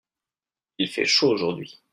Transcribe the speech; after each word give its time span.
Il 0.79 0.87
fait 0.87 1.05
chaud 1.05 1.29
aujourd'hui. 1.31 1.79